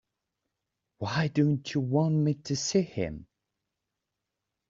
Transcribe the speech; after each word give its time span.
Why 0.97 1.27
don't 1.27 1.75
you 1.75 1.81
want 1.81 2.15
me 2.15 2.33
to 2.33 2.55
see 2.55 2.81
him? 2.81 3.27